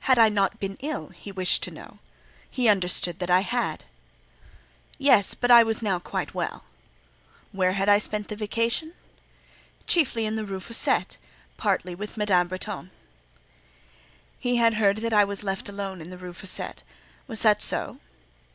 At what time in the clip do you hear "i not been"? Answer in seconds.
0.18-0.76